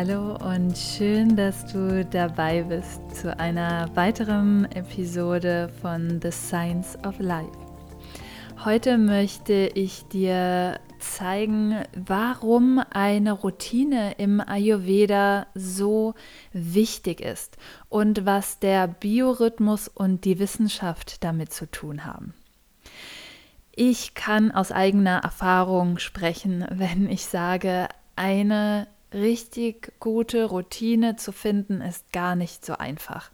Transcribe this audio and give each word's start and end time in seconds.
Hallo 0.00 0.36
und 0.36 0.78
schön, 0.78 1.34
dass 1.34 1.66
du 1.72 2.04
dabei 2.04 2.62
bist 2.62 3.16
zu 3.16 3.36
einer 3.36 3.90
weiteren 3.96 4.70
Episode 4.70 5.72
von 5.82 6.20
The 6.22 6.30
Science 6.30 6.96
of 7.04 7.18
Life. 7.18 7.50
Heute 8.64 8.96
möchte 8.96 9.72
ich 9.74 10.04
dir 10.04 10.78
zeigen, 11.00 11.82
warum 11.96 12.80
eine 12.90 13.32
Routine 13.32 14.12
im 14.18 14.40
Ayurveda 14.40 15.48
so 15.56 16.14
wichtig 16.52 17.20
ist 17.20 17.56
und 17.88 18.24
was 18.24 18.60
der 18.60 18.86
Biorhythmus 18.86 19.88
und 19.88 20.24
die 20.24 20.38
Wissenschaft 20.38 21.24
damit 21.24 21.52
zu 21.52 21.68
tun 21.68 22.04
haben. 22.04 22.34
Ich 23.74 24.14
kann 24.14 24.52
aus 24.52 24.70
eigener 24.70 25.24
Erfahrung 25.24 25.98
sprechen, 25.98 26.64
wenn 26.70 27.10
ich 27.10 27.24
sage, 27.24 27.88
eine 28.14 28.86
richtig 29.12 29.92
gute 30.00 30.44
Routine 30.44 31.16
zu 31.16 31.32
finden, 31.32 31.80
ist 31.80 32.12
gar 32.12 32.36
nicht 32.36 32.64
so 32.64 32.74
einfach. 32.74 33.30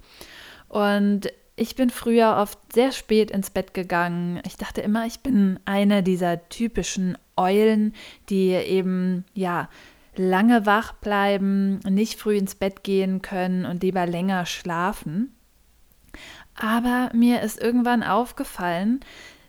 Und 0.68 1.28
ich 1.56 1.76
bin 1.76 1.90
früher 1.90 2.36
oft 2.38 2.58
sehr 2.72 2.92
spät 2.92 3.30
ins 3.30 3.50
Bett 3.50 3.74
gegangen. 3.74 4.40
Ich 4.44 4.56
dachte 4.56 4.80
immer, 4.80 5.06
ich 5.06 5.20
bin 5.20 5.60
eine 5.64 6.02
dieser 6.02 6.48
typischen 6.48 7.16
Eulen, 7.36 7.94
die 8.28 8.50
eben, 8.50 9.24
ja, 9.34 9.68
lange 10.16 10.66
wach 10.66 10.92
bleiben, 10.94 11.78
nicht 11.88 12.18
früh 12.18 12.36
ins 12.36 12.54
Bett 12.54 12.82
gehen 12.82 13.22
können 13.22 13.66
und 13.66 13.82
lieber 13.82 14.06
länger 14.06 14.46
schlafen. 14.46 15.34
Aber 16.56 17.10
mir 17.12 17.42
ist 17.42 17.60
irgendwann 17.60 18.02
aufgefallen, 18.02 19.00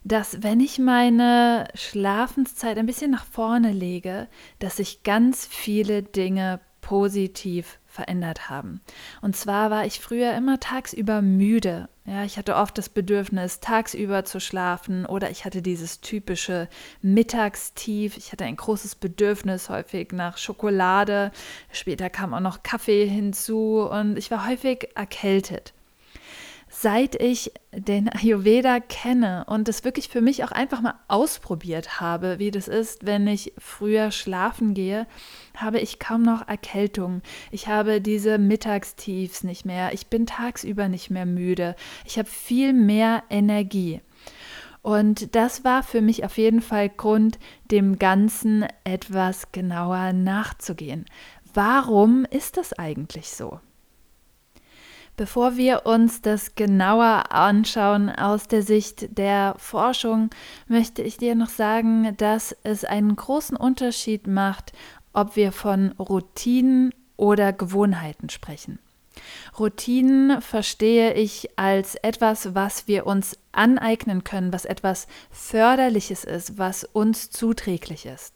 dass 0.06 0.44
wenn 0.44 0.60
ich 0.60 0.78
meine 0.78 1.68
Schlafenszeit 1.74 2.78
ein 2.78 2.86
bisschen 2.86 3.12
nach 3.12 3.26
vorne 3.26 3.72
lege, 3.72 4.28
dass 4.60 4.78
sich 4.78 5.04
ganz 5.04 5.48
viele 5.48 6.04
Dinge 6.04 6.62
positiv 6.80 7.80
verändert 7.88 8.48
haben. 8.48 8.82
Und 9.22 9.36
zwar 9.36 9.72
war 9.72 9.88
ich 9.88 10.00
früher 10.00 10.36
immer 10.36 10.60
tagsüber 10.60 11.24
müde. 11.24 11.90
Ja, 12.06 12.24
ich 12.24 12.38
hatte 12.38 12.56
oft 12.56 12.78
das 12.78 12.90
Bedürfnis, 12.90 13.60
tagsüber 13.62 14.24
zu 14.26 14.40
schlafen 14.40 15.08
oder 15.08 15.32
ich 15.32 15.44
hatte 15.44 15.64
dieses 15.64 16.02
typische 16.02 16.70
Mittagstief. 17.02 18.16
Ich 18.18 18.32
hatte 18.32 18.44
ein 18.44 18.58
großes 18.58 18.96
Bedürfnis 18.96 19.70
häufig 19.70 20.12
nach 20.12 20.38
Schokolade. 20.38 21.32
Später 21.72 22.12
kam 22.12 22.36
auch 22.36 22.42
noch 22.42 22.62
Kaffee 22.62 23.08
hinzu 23.08 23.90
und 23.90 24.18
ich 24.18 24.30
war 24.30 24.48
häufig 24.48 24.90
erkältet 24.94 25.74
seit 26.78 27.16
ich 27.22 27.54
den 27.72 28.10
Ayurveda 28.10 28.82
kenne 28.82 29.46
und 29.48 29.70
es 29.70 29.86
wirklich 29.86 30.10
für 30.10 30.20
mich 30.20 30.44
auch 30.44 30.52
einfach 30.52 30.82
mal 30.82 30.96
ausprobiert 31.08 32.02
habe, 32.02 32.38
wie 32.38 32.52
das 32.52 32.68
ist, 32.68 33.06
wenn 33.06 33.28
ich 33.28 33.54
früher 33.58 34.12
schlafen 34.12 34.74
gehe, 34.74 35.08
habe 35.56 35.80
ich 35.80 36.00
kaum 36.00 36.22
noch 36.22 36.48
Erkältung. 36.48 37.22
Ich 37.50 37.70
habe 37.70 38.02
diese 38.02 38.38
Mittagstiefs 38.38 39.44
nicht 39.44 39.66
mehr. 39.66 39.94
Ich 39.94 40.08
bin 40.08 40.26
tagsüber 40.26 40.90
nicht 40.90 41.10
mehr 41.10 41.26
müde. 41.26 41.76
Ich 42.06 42.20
habe 42.20 42.30
viel 42.30 42.74
mehr 42.74 43.24
Energie. 43.30 44.02
Und 44.82 45.34
das 45.34 45.64
war 45.64 45.82
für 45.82 46.02
mich 46.02 46.26
auf 46.26 46.38
jeden 46.38 46.62
Fall 46.62 46.90
Grund, 46.90 47.40
dem 47.72 47.98
Ganzen 48.00 48.66
etwas 48.84 49.52
genauer 49.54 50.12
nachzugehen. 50.12 51.06
Warum 51.54 52.26
ist 52.26 52.58
das 52.58 52.74
eigentlich 52.74 53.30
so? 53.30 53.60
Bevor 55.18 55.56
wir 55.56 55.86
uns 55.86 56.22
das 56.22 56.56
genauer 56.56 57.32
anschauen 57.32 58.10
aus 58.10 58.50
der 58.50 58.64
Sicht 58.64 59.18
der 59.18 59.56
Forschung, 59.58 60.30
möchte 60.68 61.02
ich 61.02 61.18
dir 61.18 61.36
noch 61.36 61.48
sagen, 61.48 62.16
dass 62.18 62.54
es 62.64 62.84
einen 62.84 63.16
großen 63.16 63.56
Unterschied 63.56 64.28
macht, 64.28 64.74
ob 65.14 65.38
wir 65.38 65.54
von 65.54 65.94
Routinen 65.94 66.94
oder 67.16 67.54
Gewohnheiten 67.54 68.30
sprechen. 68.30 68.80
Routinen 69.58 70.42
verstehe 70.42 71.14
ich 71.14 71.58
als 71.58 71.96
etwas, 71.96 72.54
was 72.54 72.90
wir 72.90 73.08
uns 73.08 73.38
aneignen 73.54 74.26
können, 74.26 74.52
was 74.52 74.66
etwas 74.66 75.08
Förderliches 75.32 76.26
ist, 76.26 76.58
was 76.58 76.84
uns 76.84 77.32
zuträglich 77.32 78.06
ist. 78.06 78.35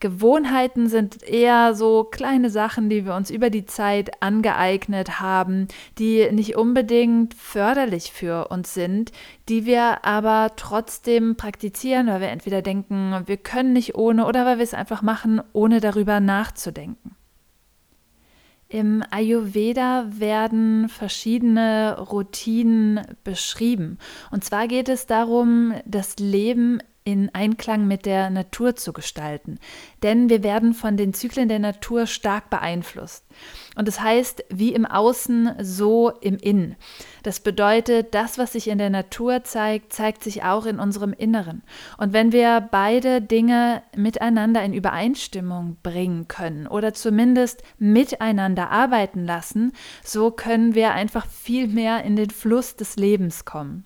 Gewohnheiten 0.00 0.88
sind 0.88 1.22
eher 1.22 1.74
so 1.74 2.04
kleine 2.04 2.48
Sachen, 2.48 2.88
die 2.88 3.04
wir 3.04 3.14
uns 3.14 3.30
über 3.30 3.50
die 3.50 3.66
Zeit 3.66 4.22
angeeignet 4.22 5.20
haben, 5.20 5.68
die 5.98 6.30
nicht 6.32 6.56
unbedingt 6.56 7.34
förderlich 7.34 8.10
für 8.10 8.48
uns 8.48 8.72
sind, 8.72 9.12
die 9.50 9.66
wir 9.66 10.04
aber 10.06 10.52
trotzdem 10.56 11.36
praktizieren, 11.36 12.06
weil 12.06 12.22
wir 12.22 12.28
entweder 12.28 12.62
denken, 12.62 13.22
wir 13.26 13.36
können 13.36 13.74
nicht 13.74 13.94
ohne 13.94 14.26
oder 14.26 14.46
weil 14.46 14.56
wir 14.56 14.64
es 14.64 14.74
einfach 14.74 15.02
machen, 15.02 15.42
ohne 15.52 15.80
darüber 15.80 16.18
nachzudenken. 16.18 17.14
Im 18.70 19.02
Ayurveda 19.10 20.06
werden 20.10 20.88
verschiedene 20.88 21.98
Routinen 21.98 23.00
beschrieben. 23.24 23.98
Und 24.30 24.44
zwar 24.44 24.68
geht 24.68 24.88
es 24.88 25.06
darum, 25.06 25.74
das 25.84 26.20
Leben 26.20 26.80
in 27.12 27.34
Einklang 27.34 27.86
mit 27.86 28.06
der 28.06 28.30
Natur 28.30 28.76
zu 28.76 28.92
gestalten. 28.92 29.58
Denn 30.02 30.28
wir 30.28 30.42
werden 30.42 30.74
von 30.74 30.96
den 30.96 31.12
Zyklen 31.14 31.48
der 31.48 31.58
Natur 31.58 32.06
stark 32.06 32.50
beeinflusst. 32.50 33.24
Und 33.76 33.88
das 33.88 34.00
heißt, 34.00 34.44
wie 34.50 34.72
im 34.72 34.86
Außen, 34.86 35.54
so 35.60 36.10
im 36.10 36.36
Innen. 36.36 36.76
Das 37.22 37.40
bedeutet, 37.40 38.14
das, 38.14 38.38
was 38.38 38.52
sich 38.52 38.68
in 38.68 38.78
der 38.78 38.90
Natur 38.90 39.44
zeigt, 39.44 39.92
zeigt 39.92 40.22
sich 40.22 40.42
auch 40.42 40.66
in 40.66 40.78
unserem 40.78 41.12
Inneren. 41.12 41.62
Und 41.98 42.12
wenn 42.12 42.32
wir 42.32 42.66
beide 42.70 43.20
Dinge 43.20 43.82
miteinander 43.96 44.62
in 44.62 44.72
Übereinstimmung 44.72 45.76
bringen 45.82 46.28
können 46.28 46.66
oder 46.66 46.94
zumindest 46.94 47.62
miteinander 47.78 48.70
arbeiten 48.70 49.24
lassen, 49.24 49.72
so 50.02 50.30
können 50.30 50.74
wir 50.74 50.92
einfach 50.92 51.26
viel 51.26 51.68
mehr 51.68 52.04
in 52.04 52.16
den 52.16 52.30
Fluss 52.30 52.76
des 52.76 52.96
Lebens 52.96 53.44
kommen. 53.44 53.84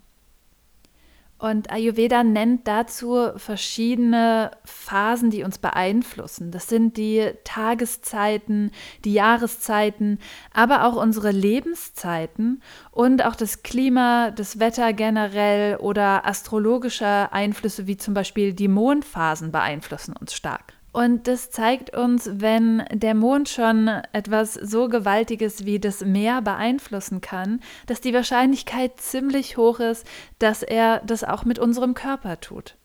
Und 1.39 1.71
Ayurveda 1.71 2.23
nennt 2.23 2.69
dazu 2.69 3.31
verschiedene 3.37 4.53
Phasen, 4.65 5.31
die 5.31 5.43
uns 5.43 5.59
beeinflussen. 5.59 6.51
Das 6.51 6.69
sind 6.69 6.97
die 6.97 7.33
Tageszeiten, 7.43 8.71
die 9.05 9.15
Jahreszeiten, 9.15 10.19
aber 10.53 10.87
auch 10.87 10.97
unsere 10.97 11.33
Lebenszeiten 11.33 12.63
und 12.93 13.25
auch 13.25 13.35
das 13.35 13.63
Klima, 13.63 14.31
das 14.31 14.61
Wetter 14.61 14.93
generell 14.93 15.77
oder 15.77 16.25
astrologische 16.25 17.33
Einflüsse 17.33 17.87
wie 17.87 17.97
zum 17.97 18.15
Beispiel 18.15 18.53
die 18.53 18.69
Mondphasen 18.69 19.51
beeinflussen 19.51 20.15
uns 20.17 20.35
stark. 20.35 20.74
Und 20.95 21.27
das 21.27 21.51
zeigt 21.51 21.97
uns, 21.97 22.31
wenn 22.35 22.85
der 22.93 23.17
Mond 23.17 23.49
schon 23.49 23.89
etwas 24.13 24.55
so 24.55 24.89
Gewaltiges 24.89 25.65
wie 25.65 25.81
das 25.81 26.05
Meer 26.05 26.41
beeinflussen 26.41 27.21
kann, 27.21 27.61
dass 27.87 28.01
die 28.01 28.15
Wahrscheinlichkeit 28.15 29.01
ziemlich 29.01 29.57
hoch 29.57 29.81
ist, 29.81 30.07
dass 30.39 30.63
er 30.63 31.03
das 31.05 31.25
auch 31.25 31.45
mit 31.45 31.59
unserem 31.59 31.95
Körper 31.95 32.39
tut. 32.39 32.77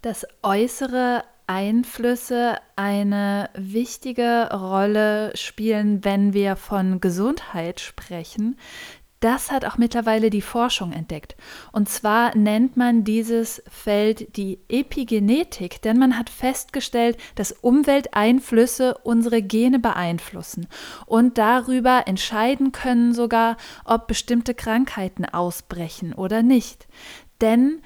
Dass 0.00 0.26
äußere 0.42 1.22
Einflüsse 1.46 2.56
eine 2.74 3.48
wichtige 3.54 4.48
Rolle 4.52 5.30
spielen, 5.36 6.04
wenn 6.04 6.32
wir 6.32 6.56
von 6.56 7.00
Gesundheit 7.00 7.78
sprechen, 7.78 8.56
das 9.22 9.52
hat 9.52 9.64
auch 9.64 9.78
mittlerweile 9.78 10.30
die 10.30 10.42
Forschung 10.42 10.92
entdeckt. 10.92 11.36
Und 11.70 11.88
zwar 11.88 12.36
nennt 12.36 12.76
man 12.76 13.04
dieses 13.04 13.62
Feld 13.68 14.36
die 14.36 14.58
Epigenetik, 14.68 15.80
denn 15.82 15.98
man 15.98 16.18
hat 16.18 16.28
festgestellt, 16.28 17.16
dass 17.36 17.52
Umwelteinflüsse 17.52 18.98
unsere 19.04 19.40
Gene 19.40 19.78
beeinflussen 19.78 20.66
und 21.06 21.38
darüber 21.38 22.02
entscheiden 22.06 22.72
können 22.72 23.14
sogar, 23.14 23.56
ob 23.84 24.08
bestimmte 24.08 24.54
Krankheiten 24.54 25.24
ausbrechen 25.24 26.12
oder 26.12 26.42
nicht. 26.42 26.88
Denn 27.40 27.80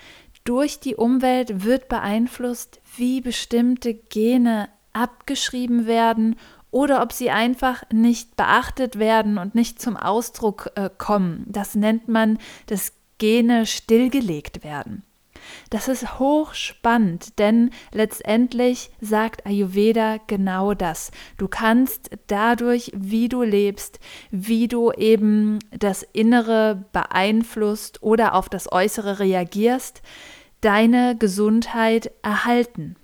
durch 0.44 0.80
die 0.80 0.96
Umwelt 0.96 1.64
wird 1.64 1.88
beeinflusst, 1.88 2.80
wie 2.96 3.20
bestimmte 3.20 3.94
Gene 3.94 4.68
abgeschrieben 4.96 5.86
werden 5.86 6.36
oder 6.70 7.02
ob 7.02 7.12
sie 7.12 7.30
einfach 7.30 7.84
nicht 7.92 8.36
beachtet 8.36 8.98
werden 8.98 9.38
und 9.38 9.54
nicht 9.54 9.80
zum 9.80 9.96
Ausdruck 9.96 10.70
äh, 10.74 10.90
kommen. 10.96 11.44
Das 11.48 11.74
nennt 11.74 12.08
man 12.08 12.38
das 12.66 12.92
Gene 13.18 13.66
stillgelegt 13.66 14.62
werden. 14.62 15.02
Das 15.70 15.88
ist 15.88 16.18
hochspannend, 16.18 17.38
denn 17.38 17.70
letztendlich 17.92 18.90
sagt 19.00 19.46
Ayurveda 19.46 20.18
genau 20.26 20.74
das. 20.74 21.10
Du 21.38 21.48
kannst 21.48 22.10
dadurch, 22.26 22.92
wie 22.94 23.28
du 23.28 23.42
lebst, 23.42 24.00
wie 24.30 24.68
du 24.68 24.92
eben 24.92 25.58
das 25.70 26.02
Innere 26.02 26.84
beeinflusst 26.92 28.02
oder 28.02 28.34
auf 28.34 28.48
das 28.48 28.70
Äußere 28.70 29.18
reagierst, 29.18 30.02
deine 30.60 31.16
Gesundheit 31.16 32.10
erhalten. 32.22 32.96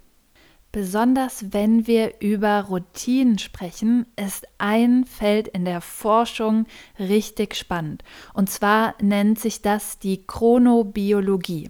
Besonders 0.72 1.52
wenn 1.52 1.86
wir 1.86 2.14
über 2.20 2.62
Routinen 2.62 3.38
sprechen, 3.38 4.06
ist 4.16 4.46
ein 4.56 5.04
Feld 5.04 5.46
in 5.48 5.66
der 5.66 5.82
Forschung 5.82 6.64
richtig 6.98 7.56
spannend. 7.56 8.02
Und 8.32 8.48
zwar 8.48 8.94
nennt 8.98 9.38
sich 9.38 9.60
das 9.60 9.98
die 9.98 10.26
Chronobiologie. 10.26 11.68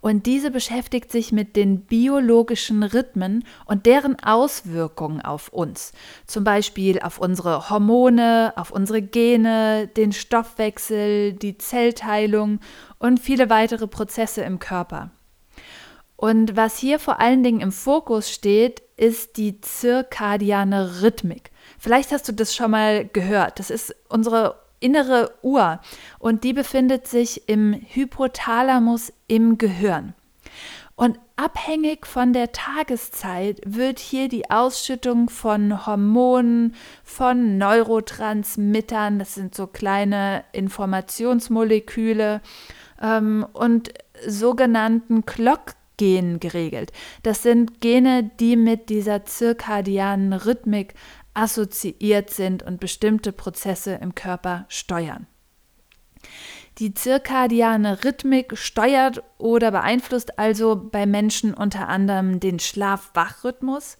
Und 0.00 0.26
diese 0.26 0.52
beschäftigt 0.52 1.10
sich 1.10 1.32
mit 1.32 1.56
den 1.56 1.80
biologischen 1.80 2.84
Rhythmen 2.84 3.42
und 3.64 3.84
deren 3.84 4.16
Auswirkungen 4.22 5.22
auf 5.22 5.48
uns. 5.48 5.92
Zum 6.28 6.44
Beispiel 6.44 7.00
auf 7.00 7.18
unsere 7.18 7.68
Hormone, 7.68 8.52
auf 8.54 8.70
unsere 8.70 9.02
Gene, 9.02 9.88
den 9.88 10.12
Stoffwechsel, 10.12 11.32
die 11.32 11.58
Zellteilung 11.58 12.60
und 13.00 13.18
viele 13.18 13.50
weitere 13.50 13.88
Prozesse 13.88 14.42
im 14.42 14.60
Körper. 14.60 15.10
Und 16.16 16.56
was 16.56 16.78
hier 16.78 16.98
vor 16.98 17.20
allen 17.20 17.42
Dingen 17.42 17.60
im 17.60 17.72
Fokus 17.72 18.30
steht, 18.30 18.82
ist 18.96 19.36
die 19.36 19.60
zirkadiane 19.60 21.02
Rhythmik. 21.02 21.50
Vielleicht 21.78 22.12
hast 22.12 22.26
du 22.28 22.32
das 22.32 22.54
schon 22.54 22.70
mal 22.70 23.06
gehört. 23.06 23.58
Das 23.58 23.70
ist 23.70 23.94
unsere 24.08 24.56
innere 24.80 25.32
Uhr 25.42 25.80
und 26.18 26.44
die 26.44 26.52
befindet 26.52 27.06
sich 27.06 27.48
im 27.48 27.74
Hypothalamus 27.74 29.12
im 29.26 29.58
Gehirn. 29.58 30.14
Und 30.94 31.18
abhängig 31.36 32.06
von 32.06 32.32
der 32.32 32.52
Tageszeit 32.52 33.60
wird 33.66 33.98
hier 33.98 34.28
die 34.28 34.50
Ausschüttung 34.50 35.28
von 35.28 35.86
Hormonen, 35.86 36.74
von 37.04 37.58
Neurotransmittern, 37.58 39.18
das 39.18 39.34
sind 39.34 39.54
so 39.54 39.66
kleine 39.66 40.44
Informationsmoleküle, 40.52 42.40
ähm, 43.02 43.46
und 43.52 43.92
sogenannten 44.26 45.26
Clock 45.26 45.74
Genen 45.96 46.40
geregelt. 46.40 46.92
Das 47.22 47.42
sind 47.42 47.80
Gene, 47.80 48.30
die 48.40 48.56
mit 48.56 48.88
dieser 48.88 49.24
zirkadianen 49.24 50.32
Rhythmik 50.32 50.94
assoziiert 51.34 52.30
sind 52.30 52.62
und 52.62 52.80
bestimmte 52.80 53.32
Prozesse 53.32 53.94
im 53.94 54.14
Körper 54.14 54.64
steuern. 54.68 55.26
Die 56.78 56.92
zirkadiane 56.92 58.04
Rhythmik 58.04 58.58
steuert 58.58 59.22
oder 59.38 59.70
beeinflusst 59.70 60.38
also 60.38 60.76
bei 60.76 61.06
Menschen 61.06 61.54
unter 61.54 61.88
anderem 61.88 62.38
den 62.40 62.58
Schlaf-Wach-Rhythmus, 62.58 63.96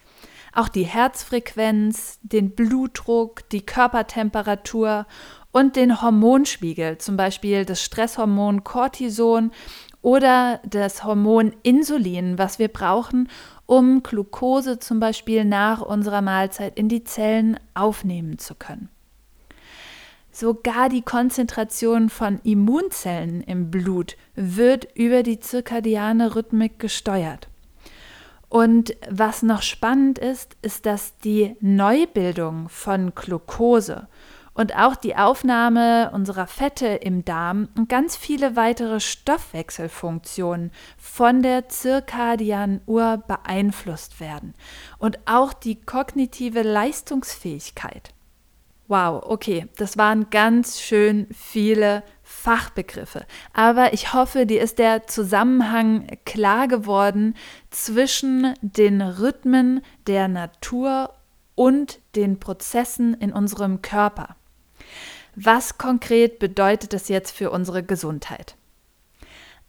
auch 0.52 0.68
die 0.68 0.84
Herzfrequenz, 0.84 2.18
den 2.22 2.54
Blutdruck, 2.54 3.48
die 3.50 3.64
Körpertemperatur 3.64 5.06
und 5.52 5.76
den 5.76 6.02
Hormonspiegel, 6.02 6.98
zum 6.98 7.16
Beispiel 7.16 7.64
das 7.64 7.82
Stresshormon 7.82 8.62
Cortison 8.62 9.52
oder 10.02 10.60
das 10.64 11.04
Hormon 11.04 11.54
Insulin, 11.62 12.38
was 12.38 12.58
wir 12.58 12.68
brauchen, 12.68 13.28
um 13.66 14.02
Glucose 14.02 14.78
zum 14.78 15.00
Beispiel 15.00 15.44
nach 15.44 15.80
unserer 15.80 16.22
Mahlzeit 16.22 16.78
in 16.78 16.88
die 16.88 17.04
Zellen 17.04 17.58
aufnehmen 17.74 18.38
zu 18.38 18.54
können. 18.54 18.88
Sogar 20.30 20.90
die 20.90 21.02
Konzentration 21.02 22.10
von 22.10 22.40
Immunzellen 22.44 23.40
im 23.40 23.70
Blut 23.70 24.16
wird 24.34 24.86
über 24.94 25.22
die 25.22 25.40
zirkadiane 25.40 26.36
Rhythmik 26.36 26.78
gesteuert. 26.78 27.48
Und 28.48 28.94
was 29.10 29.42
noch 29.42 29.62
spannend 29.62 30.18
ist, 30.18 30.56
ist, 30.62 30.86
dass 30.86 31.16
die 31.18 31.56
Neubildung 31.60 32.68
von 32.68 33.14
Glucose 33.14 34.08
und 34.56 34.74
auch 34.74 34.96
die 34.96 35.16
Aufnahme 35.16 36.10
unserer 36.12 36.46
Fette 36.46 36.86
im 36.86 37.24
Darm 37.24 37.68
und 37.76 37.88
ganz 37.88 38.16
viele 38.16 38.56
weitere 38.56 39.00
Stoffwechselfunktionen 39.00 40.72
von 40.96 41.42
der 41.42 41.68
zirkadianen 41.68 42.80
Uhr 42.86 43.22
beeinflusst 43.26 44.18
werden 44.18 44.54
und 44.98 45.18
auch 45.26 45.52
die 45.52 45.80
kognitive 45.80 46.62
Leistungsfähigkeit. 46.62 48.14
Wow, 48.88 49.24
okay, 49.26 49.66
das 49.76 49.98
waren 49.98 50.30
ganz 50.30 50.80
schön 50.80 51.26
viele 51.32 52.02
Fachbegriffe. 52.22 53.26
Aber 53.52 53.92
ich 53.92 54.14
hoffe, 54.14 54.46
dir 54.46 54.62
ist 54.62 54.78
der 54.78 55.06
Zusammenhang 55.08 56.06
klar 56.24 56.68
geworden 56.68 57.34
zwischen 57.70 58.54
den 58.62 59.02
Rhythmen 59.02 59.82
der 60.06 60.28
Natur 60.28 61.12
und 61.56 61.98
den 62.14 62.38
Prozessen 62.38 63.14
in 63.14 63.32
unserem 63.32 63.82
Körper. 63.82 64.36
Was 65.38 65.76
konkret 65.76 66.38
bedeutet 66.38 66.94
das 66.94 67.08
jetzt 67.08 67.30
für 67.30 67.50
unsere 67.50 67.82
Gesundheit? 67.82 68.56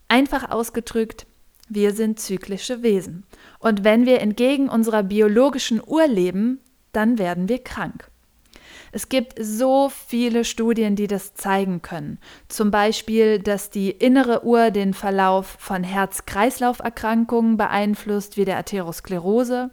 Einfach 0.07 0.49
ausgedrückt, 0.49 1.27
wir 1.67 1.93
sind 1.93 2.21
zyklische 2.21 2.83
Wesen. 2.83 3.25
Und 3.59 3.83
wenn 3.83 4.05
wir 4.05 4.21
entgegen 4.21 4.69
unserer 4.69 5.03
biologischen 5.03 5.81
Uhr 5.85 6.07
leben, 6.07 6.61
dann 6.93 7.17
werden 7.17 7.49
wir 7.49 7.61
krank. 7.61 8.09
Es 8.93 9.09
gibt 9.09 9.33
so 9.37 9.89
viele 9.89 10.45
Studien, 10.45 10.95
die 10.95 11.07
das 11.07 11.33
zeigen 11.33 11.81
können. 11.81 12.19
Zum 12.47 12.71
Beispiel, 12.71 13.39
dass 13.39 13.69
die 13.69 13.91
innere 13.91 14.45
Uhr 14.45 14.71
den 14.71 14.93
Verlauf 14.93 15.57
von 15.59 15.83
Herz-Kreislauf-Erkrankungen 15.83 17.57
beeinflusst, 17.57 18.37
wie 18.37 18.45
der 18.45 18.57
Atherosklerose, 18.57 19.71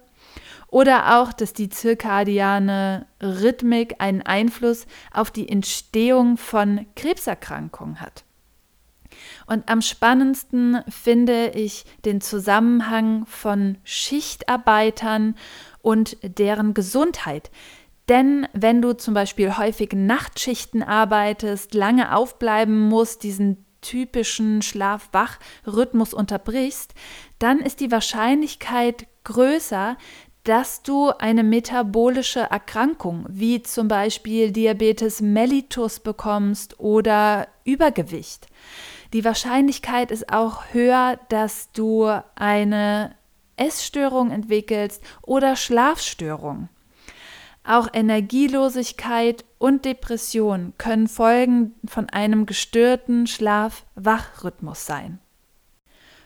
oder 0.74 1.20
auch, 1.20 1.32
dass 1.32 1.52
die 1.52 1.68
zirkadiane 1.68 3.06
Rhythmik 3.22 3.94
einen 4.00 4.22
Einfluss 4.22 4.86
auf 5.12 5.30
die 5.30 5.48
Entstehung 5.48 6.36
von 6.36 6.84
Krebserkrankungen 6.96 8.00
hat. 8.00 8.24
Und 9.46 9.68
am 9.68 9.82
spannendsten 9.82 10.82
finde 10.88 11.50
ich 11.50 11.84
den 12.04 12.20
Zusammenhang 12.20 13.24
von 13.26 13.78
Schichtarbeitern 13.84 15.36
und 15.80 16.16
deren 16.24 16.74
Gesundheit. 16.74 17.52
Denn 18.08 18.48
wenn 18.52 18.82
du 18.82 18.94
zum 18.94 19.14
Beispiel 19.14 19.56
häufig 19.56 19.92
Nachtschichten 19.92 20.82
arbeitest, 20.82 21.74
lange 21.74 22.16
aufbleiben 22.16 22.80
musst, 22.80 23.22
diesen 23.22 23.64
typischen 23.80 24.60
Schlaf-Wach-Rhythmus 24.60 26.14
unterbrichst, 26.14 26.94
dann 27.38 27.60
ist 27.60 27.78
die 27.78 27.92
Wahrscheinlichkeit 27.92 29.06
größer, 29.24 29.96
dass 30.44 30.82
du 30.82 31.08
eine 31.10 31.42
metabolische 31.42 32.40
Erkrankung 32.40 33.26
wie 33.28 33.62
zum 33.62 33.88
Beispiel 33.88 34.52
Diabetes 34.52 35.20
mellitus 35.20 36.00
bekommst 36.00 36.78
oder 36.78 37.48
Übergewicht. 37.64 38.46
Die 39.14 39.24
Wahrscheinlichkeit 39.24 40.10
ist 40.10 40.32
auch 40.32 40.64
höher, 40.72 41.18
dass 41.30 41.72
du 41.72 42.10
eine 42.34 43.14
Essstörung 43.56 44.30
entwickelst 44.30 45.02
oder 45.22 45.56
Schlafstörung. 45.56 46.68
Auch 47.66 47.88
Energielosigkeit 47.94 49.46
und 49.58 49.86
Depression 49.86 50.74
können 50.76 51.08
Folgen 51.08 51.74
von 51.86 52.10
einem 52.10 52.44
gestörten 52.44 53.26
Schlaf-Wach-Rhythmus 53.26 54.84
sein. 54.84 55.20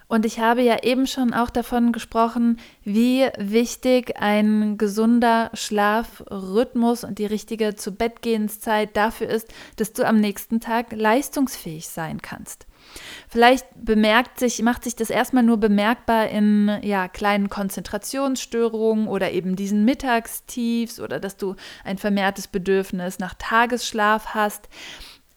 Und 0.09 0.25
ich 0.25 0.41
habe 0.41 0.63
ja 0.63 0.83
eben 0.83 1.07
schon 1.07 1.35
auch 1.35 1.51
davon 1.51 1.93
gesprochen, 1.93 2.59
wie 2.83 3.29
wichtig 3.37 4.17
ein 4.19 4.79
gesunder 4.79 5.51
Schlafrhythmus 5.53 7.05
und 7.05 7.19
die 7.19 7.27
richtige 7.27 7.77
Zu-Bett-Gehenszeit 7.77 8.97
dafür 8.97 9.29
ist, 9.29 9.53
dass 9.77 9.93
du 9.93 10.07
am 10.07 10.19
nächsten 10.19 10.61
Tag 10.61 10.93
leistungsfähig 10.93 11.89
sein 11.89 12.23
kannst. 12.23 12.67
Vielleicht 13.29 13.67
bemerkt 13.77 14.39
sich, 14.39 14.63
macht 14.63 14.85
sich 14.85 14.97
das 14.97 15.11
erstmal 15.11 15.43
nur 15.43 15.59
bemerkbar 15.59 16.29
in 16.29 16.79
ja, 16.83 17.09
kleinen 17.09 17.51
Konzentrationsstörungen 17.51 19.09
oder 19.09 19.33
eben 19.33 19.57
diesen 19.57 19.85
Mittagstiefs 19.85 21.01
oder 21.01 21.21
dass 21.21 21.37
du 21.37 21.55
ein 21.85 21.99
vermehrtes 21.99 22.49
Bedürfnis 22.49 23.19
nach 23.19 23.35
Tagesschlaf 23.35 24.29
hast. 24.29 24.71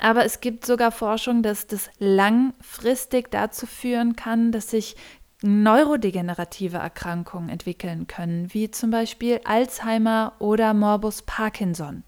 Aber 0.01 0.25
es 0.25 0.41
gibt 0.41 0.65
sogar 0.65 0.91
Forschung, 0.91 1.43
dass 1.43 1.67
das 1.67 1.91
langfristig 1.99 3.29
dazu 3.29 3.67
führen 3.67 4.15
kann, 4.15 4.51
dass 4.51 4.71
sich 4.71 4.95
neurodegenerative 5.43 6.77
Erkrankungen 6.77 7.49
entwickeln 7.49 8.07
können, 8.07 8.51
wie 8.51 8.71
zum 8.71 8.89
Beispiel 8.89 9.41
Alzheimer 9.43 10.33
oder 10.39 10.73
Morbus 10.73 11.21
Parkinson. 11.21 12.03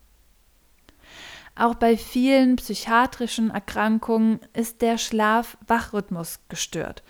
Auch 1.56 1.76
bei 1.76 1.96
vielen 1.96 2.56
psychiatrischen 2.56 3.52
Erkrankungen 3.52 4.40
ist 4.54 4.82
der 4.82 4.98
Schlaf-Wachrhythmus 4.98 6.40
gestört. 6.50 7.04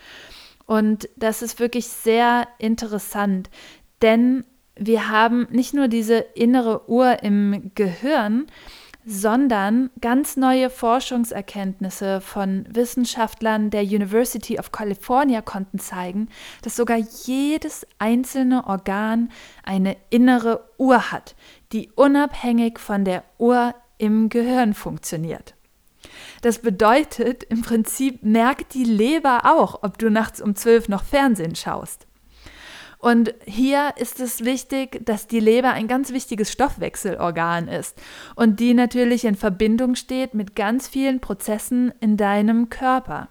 Und 0.65 1.07
das 1.15 1.41
ist 1.41 1.61
wirklich 1.61 1.87
sehr 1.87 2.45
interessant, 2.57 3.49
denn 4.01 4.45
wir 4.75 5.07
haben 5.09 5.47
nicht 5.49 5.73
nur 5.73 5.87
diese 5.87 6.17
innere 6.17 6.89
Uhr 6.89 7.23
im 7.23 7.71
Gehirn, 7.73 8.47
sondern 9.05 9.89
ganz 10.01 10.37
neue 10.37 10.69
Forschungserkenntnisse 10.69 12.21
von 12.21 12.65
Wissenschaftlern 12.69 13.69
der 13.69 13.83
University 13.83 14.59
of 14.59 14.71
California 14.71 15.41
konnten 15.41 15.79
zeigen, 15.79 16.29
dass 16.61 16.75
sogar 16.75 16.97
jedes 16.97 17.85
einzelne 17.99 18.65
Organ 18.67 19.29
eine 19.63 19.97
innere 20.09 20.69
Uhr 20.77 21.11
hat, 21.11 21.35
die 21.71 21.89
unabhängig 21.95 22.79
von 22.79 23.03
der 23.03 23.23
Uhr 23.37 23.75
im 23.97 24.29
Gehirn 24.29 24.73
funktioniert. 24.73 25.55
Das 26.41 26.59
bedeutet, 26.59 27.43
im 27.43 27.61
Prinzip 27.61 28.23
merkt 28.23 28.73
die 28.73 28.83
Leber 28.83 29.41
auch, 29.45 29.83
ob 29.83 29.97
du 29.97 30.09
nachts 30.09 30.41
um 30.41 30.55
zwölf 30.55 30.89
noch 30.89 31.03
Fernsehen 31.03 31.55
schaust. 31.55 32.05
Und 33.03 33.33
hier 33.45 33.95
ist 33.97 34.21
es 34.21 34.45
wichtig, 34.45 35.05
dass 35.05 35.27
die 35.27 35.41
Leber 35.41 35.71
ein 35.71 35.89
ganz 35.89 36.13
wichtiges 36.13 36.49
Stoffwechselorgan 36.53 37.67
ist 37.67 38.01
und 38.35 38.61
die 38.61 38.73
natürlich 38.73 39.25
in 39.25 39.35
Verbindung 39.35 39.95
steht 39.95 40.33
mit 40.33 40.55
ganz 40.55 40.87
vielen 40.87 41.19
Prozessen 41.19 41.93
in 41.99 42.15
deinem 42.15 42.69
Körper. 42.69 43.27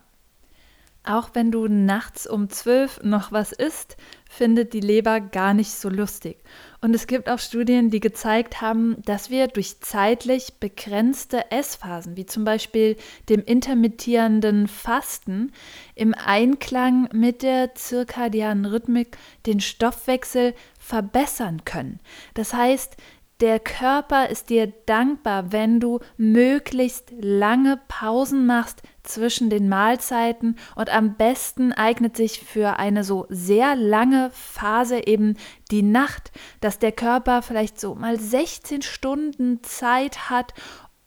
Auch 1.05 1.31
wenn 1.33 1.51
du 1.51 1.67
nachts 1.67 2.29
um 2.29 2.49
zwölf 2.49 3.01
noch 3.03 3.33
was 3.33 3.51
isst, 3.51 3.97
findet 4.31 4.73
die 4.73 4.81
Leber 4.81 5.21
gar 5.21 5.53
nicht 5.53 5.73
so 5.73 5.89
lustig. 5.89 6.39
Und 6.81 6.95
es 6.95 7.09
gibt 7.09 7.29
auch 7.29 7.41
Studien, 7.41 7.91
die 7.91 7.99
gezeigt 7.99 8.61
haben, 8.61 8.97
dass 9.05 9.29
wir 9.29 9.49
durch 9.49 9.81
zeitlich 9.81 10.55
begrenzte 10.61 11.51
Essphasen, 11.51 12.17
wie 12.17 12.27
zum 12.27 12.45
Beispiel 12.45 12.97
dem 13.29 13.43
intermittierenden 13.45 14.69
Fasten, 14.69 15.53
im 15.97 16.15
Einklang 16.15 17.09
mit 17.13 17.43
der 17.43 17.75
zirkadianen 17.75 18.65
Rhythmik 18.65 19.19
den 19.47 19.59
Stoffwechsel 19.59 20.55
verbessern 20.79 21.65
können. 21.65 21.99
Das 22.35 22.55
heißt, 22.55 22.97
der 23.41 23.59
Körper 23.59 24.29
ist 24.29 24.51
dir 24.51 24.73
dankbar, 24.87 25.51
wenn 25.51 25.81
du 25.81 25.99
möglichst 26.17 27.11
lange 27.19 27.81
Pausen 27.89 28.47
machst 28.47 28.83
zwischen 29.03 29.51
den 29.51 29.69
Mahlzeiten 29.69 30.57
und 30.77 30.89
am 30.91 31.17
besten 31.17 31.73
eignet 31.73 32.17
sich 32.17 32.39
für 32.41 32.79
eine 32.79 33.03
so 33.05 33.27
sehr 33.29 33.77
lange 33.77 34.31
Phase 34.33 35.07
eben 35.07 35.37
die 35.71 35.83
Nacht, 35.83 36.33
dass 36.61 36.79
der 36.79 36.93
Körper 36.93 37.43
vielleicht 37.43 37.79
so 37.81 37.95
mal 37.95 38.19
16 38.19 38.81
Stunden 38.83 39.63
Zeit 39.63 40.31
hat, 40.31 40.55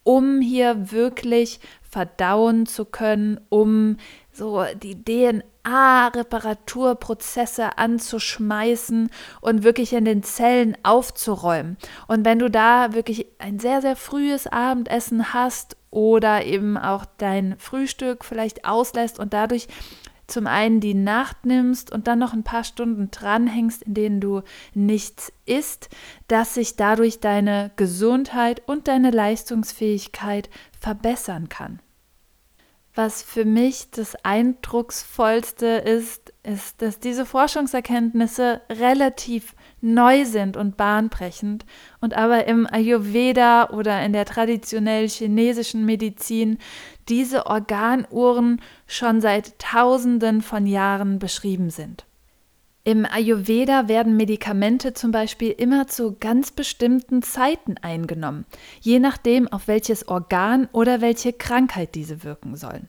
um 0.03 0.39
hier 0.39 0.91
wirklich 0.91 1.59
verdauen 1.81 2.65
zu 2.65 2.85
können, 2.85 3.39
um 3.49 3.97
so 4.31 4.63
die 4.83 5.03
DNA-Reparaturprozesse 5.03 7.77
anzuschmeißen 7.77 9.09
und 9.41 9.63
wirklich 9.63 9.93
in 9.93 10.05
den 10.05 10.21
Zellen 10.21 10.77
aufzuräumen. 10.83 11.77
Und 12.07 12.25
wenn 12.25 12.39
du 12.39 12.51
da 12.51 12.93
wirklich 12.93 13.25
ein 13.39 13.59
sehr, 13.59 13.81
sehr 13.81 13.95
frühes 13.95 14.45
Abendessen 14.47 15.33
hast 15.33 15.77
oder 15.95 16.43
eben 16.43 16.77
auch 16.77 17.05
dein 17.17 17.55
Frühstück 17.57 18.25
vielleicht 18.25 18.65
auslässt 18.65 19.17
und 19.17 19.33
dadurch 19.33 19.67
zum 20.27 20.45
einen 20.45 20.81
die 20.81 20.93
Nacht 20.93 21.45
nimmst 21.45 21.91
und 21.91 22.07
dann 22.07 22.19
noch 22.19 22.33
ein 22.33 22.43
paar 22.43 22.63
Stunden 22.63 23.11
dranhängst, 23.11 23.83
in 23.83 23.93
denen 23.93 24.21
du 24.21 24.41
nichts 24.73 25.31
isst, 25.45 25.89
dass 26.27 26.55
sich 26.55 26.75
dadurch 26.75 27.21
deine 27.21 27.71
Gesundheit 27.77 28.61
und 28.65 28.87
deine 28.87 29.11
Leistungsfähigkeit 29.11 30.49
verbessern 30.79 31.47
kann. 31.47 31.79
Was 32.95 33.21
für 33.21 33.43
mich 33.43 33.91
das 33.91 34.15
Eindrucksvollste 34.23 35.65
ist, 35.65 36.33
ist, 36.43 36.81
dass 36.81 36.99
diese 36.99 37.25
Forschungserkenntnisse 37.25 38.61
relativ 38.69 39.53
neu 39.81 40.23
sind 40.23 40.55
und 40.55 40.77
bahnbrechend 40.77 41.65
und 41.99 42.15
aber 42.15 42.47
im 42.47 42.65
Ayurveda 42.71 43.71
oder 43.71 44.01
in 44.05 44.13
der 44.13 44.23
traditionell 44.23 45.09
chinesischen 45.09 45.85
Medizin 45.85 46.57
diese 47.09 47.47
Organuhren 47.47 48.61
schon 48.87 49.19
seit 49.19 49.59
Tausenden 49.59 50.41
von 50.41 50.65
Jahren 50.65 51.19
beschrieben 51.19 51.69
sind. 51.71 52.05
Im 52.87 53.03
Ayurveda 53.03 53.87
werden 53.87 54.15
Medikamente 54.15 54.93
zum 54.93 55.09
Beispiel 55.09 55.49
immer 55.49 55.87
zu 55.87 56.17
ganz 56.19 56.51
bestimmten 56.51 57.23
Zeiten 57.23 57.77
eingenommen, 57.81 58.45
je 58.79 58.99
nachdem, 58.99 59.47
auf 59.47 59.67
welches 59.67 60.07
Organ 60.07 60.69
oder 60.71 61.01
welche 61.01 61.33
Krankheit 61.33 61.95
diese 61.95 62.23
wirken 62.23 62.55
sollen. 62.55 62.87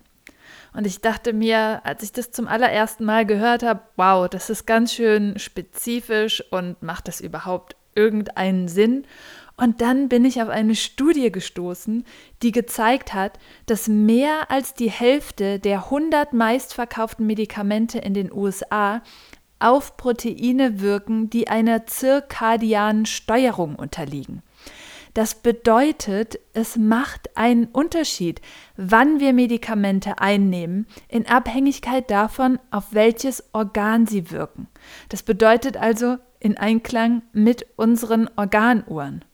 Und 0.74 0.86
ich 0.86 1.00
dachte 1.00 1.32
mir, 1.32 1.80
als 1.84 2.02
ich 2.02 2.12
das 2.12 2.30
zum 2.30 2.46
allerersten 2.46 3.06
Mal 3.06 3.24
gehört 3.24 3.62
habe, 3.62 3.80
wow, 3.96 4.28
das 4.28 4.50
ist 4.50 4.66
ganz 4.66 4.92
schön 4.92 5.38
spezifisch 5.38 6.44
und 6.50 6.82
macht 6.82 7.08
das 7.08 7.22
überhaupt 7.22 7.74
irgendeinen 7.94 8.68
Sinn? 8.68 9.06
Und 9.56 9.80
dann 9.80 10.10
bin 10.10 10.26
ich 10.26 10.42
auf 10.42 10.50
eine 10.50 10.74
Studie 10.74 11.32
gestoßen, 11.32 12.04
die 12.42 12.52
gezeigt 12.52 13.14
hat, 13.14 13.38
dass 13.64 13.88
mehr 13.88 14.50
als 14.50 14.74
die 14.74 14.90
Hälfte 14.90 15.58
der 15.58 15.84
100 15.84 16.34
meistverkauften 16.34 17.26
Medikamente 17.26 17.98
in 17.98 18.12
den 18.12 18.30
USA 18.30 19.00
auf 19.58 19.96
Proteine 19.96 20.80
wirken, 20.80 21.30
die 21.30 21.48
einer 21.48 21.86
zirkadianen 21.86 23.06
Steuerung 23.06 23.76
unterliegen. 23.76 24.42
Das 25.14 25.34
bedeutet, 25.34 26.38
es 26.52 26.76
macht 26.76 27.38
einen 27.38 27.64
Unterschied, 27.66 28.42
wann 28.76 29.18
wir 29.18 29.32
Medikamente 29.32 30.18
einnehmen, 30.18 30.86
in 31.08 31.26
Abhängigkeit 31.26 32.10
davon, 32.10 32.58
auf 32.70 32.92
welches 32.92 33.42
Organ 33.54 34.06
sie 34.06 34.30
wirken. 34.30 34.68
Das 35.08 35.22
bedeutet 35.22 35.78
also 35.78 36.18
in 36.38 36.58
Einklang 36.58 37.22
mit 37.32 37.64
unseren 37.76 38.28
Organuhren. 38.36 39.24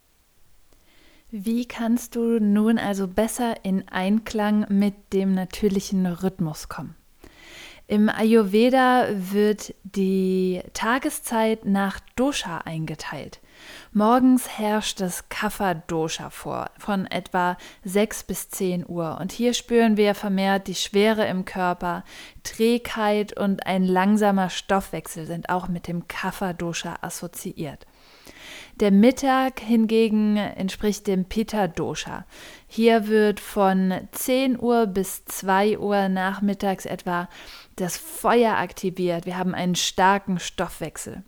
Wie 1.33 1.67
kannst 1.67 2.15
du 2.15 2.39
nun 2.39 2.79
also 2.79 3.09
besser 3.09 3.65
in 3.65 3.89
Einklang 3.89 4.67
mit 4.69 5.13
dem 5.13 5.35
natürlichen 5.35 6.07
Rhythmus 6.07 6.69
kommen? 6.69 6.95
Im 7.89 8.09
Ayurveda 8.09 9.09
wird 9.13 9.75
die 9.83 10.63
Tageszeit 10.73 11.65
nach 11.65 12.01
Dosha 12.17 12.59
eingeteilt. 12.59 13.41
Morgens 13.93 14.49
herrscht 14.49 15.01
das 15.01 15.29
Kapha-Dosha 15.29 16.31
vor, 16.31 16.71
von 16.79 17.07
etwa 17.07 17.59
6 17.85 18.25
bis 18.25 18.49
10 18.49 18.89
Uhr. 18.89 19.19
Und 19.21 19.33
hier 19.33 19.53
spüren 19.53 19.97
wir 19.97 20.15
vermehrt 20.15 20.69
die 20.69 20.75
Schwere 20.75 21.27
im 21.27 21.45
Körper, 21.45 22.05
Trägheit 22.45 23.37
und 23.39 23.67
ein 23.67 23.85
langsamer 23.85 24.49
Stoffwechsel 24.49 25.27
sind 25.27 25.49
auch 25.51 25.69
mit 25.69 25.89
dem 25.89 26.09
Kapha-Dosha 26.09 26.97
assoziiert. 27.03 27.87
Der 28.81 28.91
Mittag 28.91 29.61
hingegen 29.61 30.37
entspricht 30.39 31.07
dem 31.07 31.27
Pitta-Dosha. 31.27 32.25
Hier 32.67 33.07
wird 33.07 33.39
von 33.39 33.93
10 34.13 34.59
Uhr 34.59 34.87
bis 34.87 35.25
2 35.27 35.79
Uhr 35.79 36.09
nachmittags 36.09 36.87
etwa 36.87 37.29
das 37.77 37.97
Feuer 37.97 38.57
aktiviert. 38.57 39.27
Wir 39.27 39.39
haben 39.39 39.55
einen 39.55 39.75
starken 39.75 40.39
Stoffwechsel. 40.39 41.23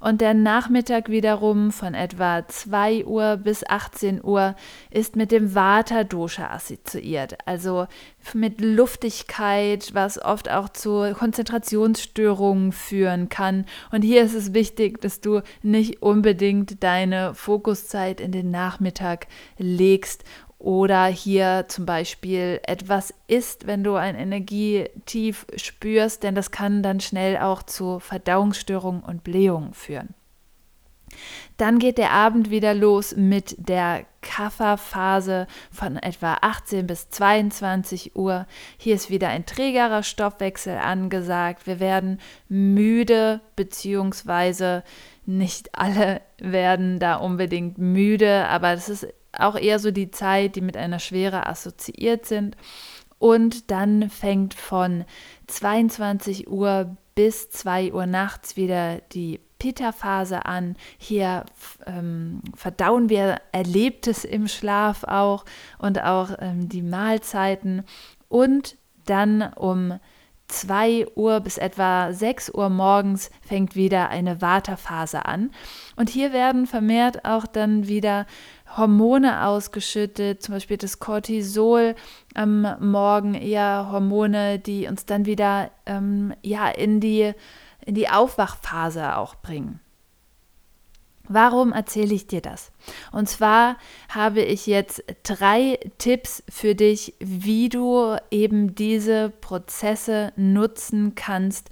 Und 0.00 0.20
der 0.20 0.34
Nachmittag 0.34 1.08
wiederum 1.08 1.72
von 1.72 1.94
etwa 1.94 2.46
2 2.46 3.04
Uhr 3.04 3.36
bis 3.36 3.64
18 3.68 4.22
Uhr 4.22 4.54
ist 4.90 5.16
mit 5.16 5.32
dem 5.32 5.54
Vata-Dosha 5.54 6.50
assoziiert, 6.50 7.36
also 7.46 7.86
mit 8.32 8.60
Luftigkeit, 8.60 9.90
was 9.94 10.22
oft 10.22 10.50
auch 10.50 10.68
zu 10.68 11.12
Konzentrationsstörungen 11.14 12.72
führen 12.72 13.28
kann. 13.28 13.66
Und 13.90 14.02
hier 14.02 14.22
ist 14.22 14.34
es 14.34 14.54
wichtig, 14.54 15.00
dass 15.00 15.20
du 15.20 15.40
nicht 15.62 16.02
unbedingt 16.02 16.82
deine 16.82 17.34
Fokuszeit 17.34 18.20
in 18.20 18.32
den 18.32 18.50
Nachmittag 18.50 19.26
legst 19.58 20.24
oder 20.58 21.06
hier 21.06 21.66
zum 21.68 21.86
Beispiel 21.86 22.60
etwas 22.64 23.14
isst, 23.28 23.66
wenn 23.66 23.84
du 23.84 23.94
ein 23.94 24.16
Energietief 24.16 25.46
spürst, 25.56 26.24
denn 26.24 26.34
das 26.34 26.50
kann 26.50 26.82
dann 26.82 27.00
schnell 27.00 27.38
auch 27.38 27.62
zu 27.62 28.00
Verdauungsstörungen 28.00 29.02
und 29.02 29.22
Blähungen 29.22 29.72
führen. 29.72 30.14
Dann 31.56 31.78
geht 31.78 31.98
der 31.98 32.12
Abend 32.12 32.50
wieder 32.50 32.74
los 32.74 33.16
mit 33.16 33.56
der 33.58 34.04
Kafferphase 34.20 35.46
von 35.70 35.96
etwa 35.96 36.38
18 36.40 36.86
bis 36.86 37.08
22 37.10 38.14
Uhr. 38.14 38.46
Hier 38.76 38.94
ist 38.94 39.10
wieder 39.10 39.28
ein 39.28 39.46
trägerer 39.46 40.02
Stoffwechsel 40.02 40.76
angesagt. 40.76 41.66
Wir 41.66 41.80
werden 41.80 42.20
müde, 42.48 43.40
beziehungsweise 43.56 44.84
nicht 45.24 45.74
alle 45.74 46.20
werden 46.38 46.98
da 46.98 47.16
unbedingt 47.16 47.78
müde, 47.78 48.46
aber 48.48 48.74
das 48.74 48.88
ist 48.88 49.06
auch 49.32 49.56
eher 49.56 49.78
so 49.78 49.90
die 49.90 50.10
Zeit, 50.10 50.56
die 50.56 50.60
mit 50.60 50.76
einer 50.76 50.98
Schwere 50.98 51.46
assoziiert 51.46 52.26
sind. 52.26 52.56
Und 53.18 53.70
dann 53.70 54.10
fängt 54.10 54.54
von 54.54 55.04
22 55.48 56.48
Uhr 56.48 56.96
bis 57.14 57.50
2 57.50 57.92
Uhr 57.92 58.06
nachts 58.06 58.56
wieder 58.56 59.00
die 59.12 59.40
Pitta-Phase 59.58 60.46
an. 60.46 60.76
Hier 60.98 61.44
ähm, 61.86 62.42
verdauen 62.54 63.08
wir 63.08 63.40
Erlebtes 63.50 64.24
im 64.24 64.46
Schlaf 64.46 65.02
auch 65.02 65.44
und 65.78 66.02
auch 66.02 66.30
ähm, 66.38 66.68
die 66.68 66.82
Mahlzeiten. 66.82 67.82
Und 68.28 68.76
dann 69.04 69.42
um 69.54 69.98
2 70.48 71.06
Uhr 71.14 71.40
bis 71.40 71.58
etwa 71.58 72.12
6 72.12 72.54
Uhr 72.54 72.70
morgens 72.70 73.30
fängt 73.42 73.76
wieder 73.76 74.08
eine 74.08 74.40
Vata-Phase 74.40 75.26
an. 75.26 75.50
Und 75.96 76.08
hier 76.08 76.32
werden 76.32 76.66
vermehrt 76.66 77.24
auch 77.24 77.46
dann 77.46 77.86
wieder 77.86 78.26
Hormone 78.76 79.46
ausgeschüttet, 79.46 80.42
zum 80.42 80.54
Beispiel 80.54 80.76
das 80.76 80.98
Cortisol 80.98 81.94
am 82.34 82.66
Morgen, 82.80 83.34
eher 83.34 83.88
Hormone, 83.90 84.58
die 84.58 84.86
uns 84.86 85.06
dann 85.06 85.26
wieder 85.26 85.70
ähm, 85.86 86.34
ja, 86.42 86.68
in, 86.68 87.00
die, 87.00 87.32
in 87.84 87.94
die 87.94 88.08
Aufwachphase 88.08 89.16
auch 89.16 89.36
bringen. 89.36 89.80
Warum 91.28 91.72
erzähle 91.72 92.14
ich 92.14 92.26
dir 92.26 92.40
das? 92.40 92.72
Und 93.12 93.28
zwar 93.28 93.76
habe 94.08 94.40
ich 94.40 94.66
jetzt 94.66 95.04
drei 95.24 95.78
Tipps 95.98 96.42
für 96.48 96.74
dich, 96.74 97.14
wie 97.20 97.68
du 97.68 98.16
eben 98.30 98.74
diese 98.74 99.28
Prozesse 99.28 100.32
nutzen 100.36 101.14
kannst, 101.14 101.68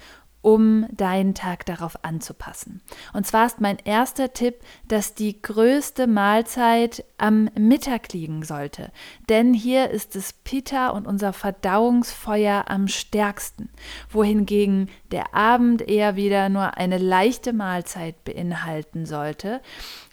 um 0.47 0.87
deinen 0.93 1.35
Tag 1.35 1.67
darauf 1.67 2.05
anzupassen. 2.05 2.81
Und 3.12 3.26
zwar 3.26 3.47
ist 3.47 3.61
mein 3.61 3.79
erster 3.85 4.33
Tipp, 4.33 4.55
dass 4.87 5.12
die 5.12 5.43
größte 5.43 6.07
Mahlzeit 6.07 7.05
am 7.19 7.50
Mittag 7.59 8.12
liegen 8.12 8.45
sollte. 8.45 8.93
Denn 9.29 9.53
hier 9.53 9.91
ist 9.91 10.15
das 10.15 10.33
Pitta 10.33 10.91
und 10.91 11.09
unser 11.09 11.33
Verdauungsfeuer 11.33 12.67
am 12.69 12.87
stärksten, 12.87 13.71
wohingegen 14.09 14.88
der 15.11 15.35
Abend 15.35 15.83
eher 15.83 16.15
wieder 16.15 16.49
nur 16.49 16.76
eine 16.76 16.99
leichte 16.99 17.53
Mahlzeit 17.53 18.23
beinhalten 18.23 19.05
sollte 19.05 19.61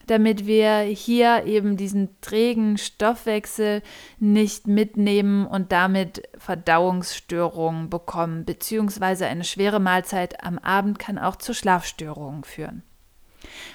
damit 0.07 0.45
wir 0.45 0.79
hier 0.79 1.45
eben 1.45 1.77
diesen 1.77 2.19
trägen 2.21 2.77
Stoffwechsel 2.77 3.81
nicht 4.19 4.67
mitnehmen 4.67 5.45
und 5.45 5.71
damit 5.71 6.23
Verdauungsstörungen 6.37 7.89
bekommen, 7.89 8.45
beziehungsweise 8.45 9.27
eine 9.27 9.43
schwere 9.43 9.79
Mahlzeit 9.79 10.43
am 10.43 10.57
Abend 10.57 10.99
kann 10.99 11.17
auch 11.17 11.35
zu 11.35 11.53
Schlafstörungen 11.53 12.43
führen. 12.43 12.83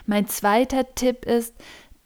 Mein 0.06 0.26
zweiter 0.26 0.94
Tipp 0.94 1.24
ist, 1.24 1.54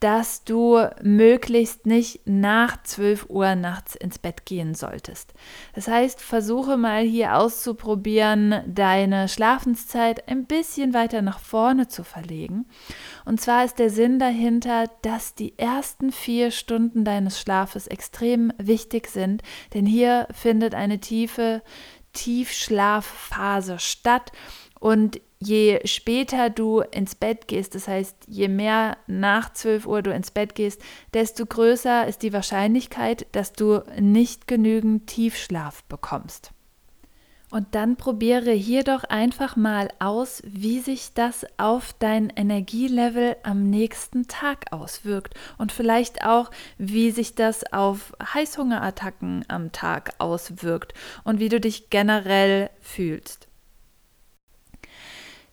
dass 0.02 0.42
du 0.42 0.84
möglichst 1.00 1.86
nicht 1.86 2.22
nach 2.24 2.82
12 2.82 3.26
Uhr 3.28 3.54
nachts 3.54 3.94
ins 3.94 4.18
Bett 4.18 4.44
gehen 4.46 4.74
solltest. 4.74 5.32
Das 5.76 5.86
heißt, 5.86 6.20
versuche 6.20 6.76
mal 6.76 7.04
hier 7.04 7.36
auszuprobieren, 7.36 8.62
deine 8.66 9.28
Schlafenszeit 9.28 10.26
ein 10.28 10.46
bisschen 10.46 10.92
weiter 10.92 11.22
nach 11.22 11.38
vorne 11.38 11.86
zu 11.86 12.02
verlegen. 12.02 12.66
Und 13.24 13.40
zwar 13.40 13.64
ist 13.64 13.78
der 13.78 13.90
Sinn 13.90 14.18
dahinter, 14.18 14.86
dass 15.02 15.36
die 15.36 15.56
ersten 15.56 16.10
vier 16.10 16.50
Stunden 16.50 17.04
deines 17.04 17.40
Schlafes 17.40 17.86
extrem 17.86 18.52
wichtig 18.58 19.06
sind, 19.06 19.42
denn 19.72 19.86
hier 19.86 20.26
findet 20.32 20.74
eine 20.74 20.98
tiefe 20.98 21.62
Tiefschlafphase 22.12 23.78
statt 23.78 24.32
und 24.82 25.20
je 25.38 25.78
später 25.84 26.50
du 26.50 26.80
ins 26.80 27.14
Bett 27.14 27.46
gehst, 27.46 27.76
das 27.76 27.86
heißt, 27.86 28.16
je 28.26 28.48
mehr 28.48 28.96
nach 29.06 29.52
12 29.52 29.86
Uhr 29.86 30.02
du 30.02 30.12
ins 30.12 30.32
Bett 30.32 30.56
gehst, 30.56 30.82
desto 31.14 31.46
größer 31.46 32.08
ist 32.08 32.22
die 32.22 32.32
Wahrscheinlichkeit, 32.32 33.28
dass 33.30 33.52
du 33.52 33.84
nicht 34.00 34.48
genügend 34.48 35.06
Tiefschlaf 35.06 35.84
bekommst. 35.84 36.50
Und 37.48 37.76
dann 37.76 37.94
probiere 37.94 38.50
hier 38.50 38.82
doch 38.82 39.04
einfach 39.04 39.54
mal 39.54 39.88
aus, 40.00 40.42
wie 40.44 40.80
sich 40.80 41.14
das 41.14 41.46
auf 41.58 41.94
dein 42.00 42.30
Energielevel 42.30 43.36
am 43.44 43.70
nächsten 43.70 44.26
Tag 44.26 44.72
auswirkt 44.72 45.34
und 45.58 45.70
vielleicht 45.70 46.24
auch, 46.24 46.50
wie 46.76 47.12
sich 47.12 47.36
das 47.36 47.72
auf 47.72 48.14
Heißhungerattacken 48.34 49.44
am 49.46 49.70
Tag 49.70 50.14
auswirkt 50.18 50.92
und 51.22 51.38
wie 51.38 51.50
du 51.50 51.60
dich 51.60 51.88
generell 51.88 52.68
fühlst. 52.80 53.46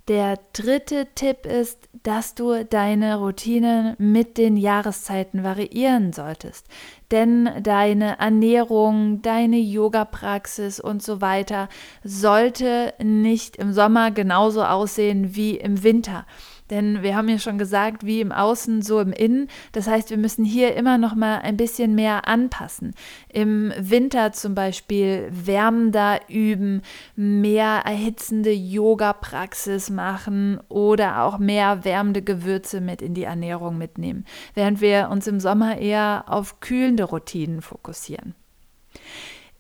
Der 0.10 0.40
dritte 0.54 1.06
Tipp 1.14 1.46
ist, 1.46 1.88
dass 2.02 2.34
du 2.34 2.66
deine 2.66 3.18
Routinen 3.20 3.96
mit 4.00 4.40
den 4.40 4.58
Jahreszeiten 4.58 5.44
variieren 5.44 6.14
solltest. 6.14 6.66
Denn 7.12 7.48
deine 7.62 8.18
Ernährung, 8.18 9.22
deine 9.22 9.58
Yoga-Praxis 9.58 10.80
und 10.80 11.04
so 11.04 11.22
weiter 11.22 11.70
sollte 12.04 12.96
nicht 13.04 13.58
im 13.58 13.72
Sommer 13.72 14.10
genauso 14.10 14.64
aussehen 14.64 15.36
wie 15.36 15.58
im 15.58 15.84
Winter. 15.84 16.26
Denn 16.70 17.02
wir 17.02 17.16
haben 17.16 17.30
ja 17.30 17.40
schon 17.40 17.58
gesagt, 17.58 18.06
wie 18.06 18.22
im 18.22 18.32
Außen, 18.32 18.82
so 18.82 19.00
im 19.00 19.12
Innen. 19.12 19.48
Das 19.72 19.88
heißt, 19.88 20.10
wir 20.10 20.18
müssen 20.18 20.46
hier 20.46 20.76
immer 20.76 20.98
noch 20.98 21.16
mal 21.16 21.40
ein 21.40 21.58
bisschen 21.58 21.96
mehr 21.96 22.28
anpassen. 22.28 22.94
Im 23.32 23.74
Winter 23.78 24.32
zum 24.32 24.56
Beispiel 24.56 25.30
wärmender 25.32 26.20
üben, 26.28 26.82
mehr 27.16 27.82
erhitzende 27.86 28.52
Yoga-Praxis 28.52 29.90
machen 29.90 30.60
oder 30.70 31.24
auch 31.24 31.40
mehr 31.40 31.84
wärmende 31.84 32.22
Gewürze 32.22 32.82
mit 32.82 33.02
in 33.02 33.14
die 33.14 33.24
Ernährung 33.24 33.78
mitnehmen, 33.78 34.26
während 34.54 34.82
wir 34.82 35.10
uns 35.12 35.28
im 35.28 35.40
Sommer 35.40 35.78
eher 35.78 36.26
auf 36.28 36.60
kühlende 36.60 37.04
Routinen 37.04 37.62
fokussieren. 37.62 38.36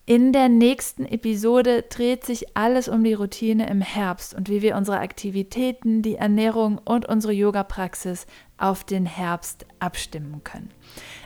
In 0.09 0.33
der 0.33 0.49
nächsten 0.49 1.05
Episode 1.05 1.83
dreht 1.83 2.25
sich 2.25 2.57
alles 2.57 2.89
um 2.89 3.03
die 3.03 3.13
Routine 3.13 3.69
im 3.69 3.79
Herbst 3.79 4.33
und 4.33 4.49
wie 4.49 4.63
wir 4.63 4.75
unsere 4.75 5.01
Aktivitäten, 5.01 6.01
die 6.01 6.15
Ernährung 6.15 6.81
und 6.83 7.07
unsere 7.07 7.31
Yoga-Praxis 7.31 8.25
auf 8.57 8.83
den 8.83 9.05
Herbst 9.05 9.67
abstimmen 9.77 10.43
können. 10.43 10.71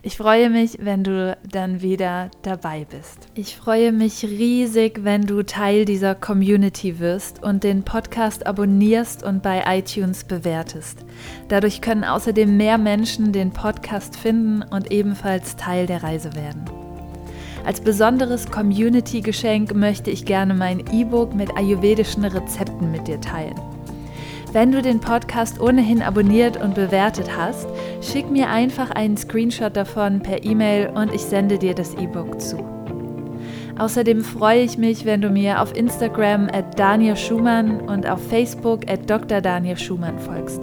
Ich 0.01 0.17
freue 0.17 0.49
mich, 0.49 0.79
wenn 0.81 1.05
du 1.05 1.37
dann 1.49 1.81
wieder 1.81 2.29
dabei 2.41 2.83
bist. 2.83 3.19
Ich 3.35 3.55
freue 3.55 3.93
mich 3.93 4.25
riesig, 4.25 5.05
wenn 5.05 5.21
du 5.21 5.43
Teil 5.43 5.85
dieser 5.85 6.13
Community 6.13 6.99
wirst 6.99 7.41
und 7.41 7.63
den 7.63 7.83
Podcast 7.83 8.45
abonnierst 8.45 9.23
und 9.23 9.41
bei 9.41 9.63
iTunes 9.65 10.25
bewertest. 10.25 11.05
Dadurch 11.47 11.79
können 11.79 12.03
außerdem 12.03 12.57
mehr 12.57 12.77
Menschen 12.77 13.31
den 13.31 13.53
Podcast 13.53 14.17
finden 14.17 14.61
und 14.61 14.91
ebenfalls 14.91 15.55
Teil 15.55 15.85
der 15.85 16.03
Reise 16.03 16.35
werden. 16.35 16.82
Als 17.65 17.79
besonderes 17.79 18.51
Community-Geschenk 18.51 19.73
möchte 19.73 20.11
ich 20.11 20.25
gerne 20.25 20.53
mein 20.53 20.83
E-Book 20.91 21.33
mit 21.33 21.55
ayurvedischen 21.57 22.25
Rezepten 22.25 22.91
mit 22.91 23.07
dir 23.07 23.21
teilen. 23.21 23.55
Wenn 24.51 24.71
du 24.71 24.81
den 24.81 24.99
Podcast 24.99 25.59
ohnehin 25.59 26.01
abonniert 26.01 26.61
und 26.61 26.75
bewertet 26.75 27.35
hast, 27.35 27.67
schick 28.01 28.29
mir 28.29 28.49
einfach 28.49 28.91
einen 28.91 29.17
Screenshot 29.17 29.75
davon 29.75 30.21
per 30.21 30.43
E-Mail 30.43 30.91
und 30.93 31.13
ich 31.13 31.21
sende 31.21 31.57
dir 31.57 31.73
das 31.73 31.95
E-Book 31.95 32.39
zu. 32.39 32.57
Außerdem 33.79 34.23
freue 34.23 34.61
ich 34.61 34.77
mich, 34.77 35.05
wenn 35.05 35.21
du 35.21 35.29
mir 35.29 35.61
auf 35.61 35.75
Instagram 35.75 36.49
at 36.53 36.77
Daniel 36.77 37.15
Schumann 37.15 37.79
und 37.79 38.07
auf 38.07 38.21
Facebook 38.27 38.87
at 38.87 39.09
Dr. 39.09 39.41
Daniel 39.41 39.77
Schumann 39.77 40.19
folgst. 40.19 40.61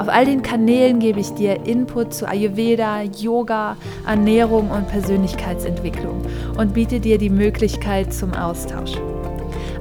Auf 0.00 0.08
all 0.08 0.24
den 0.24 0.40
Kanälen 0.40 0.98
gebe 0.98 1.20
ich 1.20 1.34
dir 1.34 1.66
Input 1.66 2.14
zu 2.14 2.26
Ayurveda, 2.26 3.02
Yoga, 3.02 3.76
Ernährung 4.06 4.70
und 4.70 4.88
Persönlichkeitsentwicklung 4.88 6.22
und 6.56 6.72
biete 6.72 7.00
dir 7.00 7.18
die 7.18 7.28
Möglichkeit 7.28 8.10
zum 8.10 8.32
Austausch. 8.32 8.92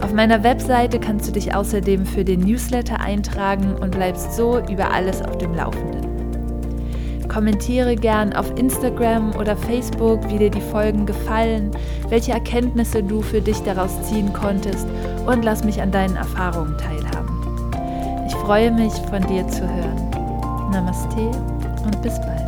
Auf 0.01 0.11
meiner 0.11 0.43
Webseite 0.43 0.99
kannst 0.99 1.29
du 1.29 1.31
dich 1.31 1.55
außerdem 1.55 2.05
für 2.05 2.25
den 2.25 2.41
Newsletter 2.41 2.99
eintragen 2.99 3.75
und 3.79 3.91
bleibst 3.91 4.33
so 4.33 4.59
über 4.69 4.91
alles 4.91 5.21
auf 5.21 5.37
dem 5.37 5.55
Laufenden. 5.55 6.05
Kommentiere 7.29 7.95
gern 7.95 8.33
auf 8.33 8.51
Instagram 8.57 9.33
oder 9.37 9.55
Facebook, 9.55 10.19
wie 10.29 10.39
dir 10.39 10.51
die 10.51 10.59
Folgen 10.59 11.05
gefallen, 11.05 11.71
welche 12.09 12.33
Erkenntnisse 12.33 13.01
du 13.01 13.21
für 13.21 13.39
dich 13.39 13.61
daraus 13.61 14.01
ziehen 14.09 14.33
konntest 14.33 14.85
und 15.25 15.45
lass 15.45 15.63
mich 15.63 15.81
an 15.81 15.93
deinen 15.93 16.17
Erfahrungen 16.17 16.77
teilhaben. 16.77 17.29
Ich 18.27 18.35
freue 18.35 18.71
mich, 18.71 18.91
von 19.09 19.25
dir 19.27 19.47
zu 19.47 19.61
hören. 19.61 20.08
Namaste 20.71 21.31
und 21.83 22.01
bis 22.03 22.19
bald. 22.21 22.38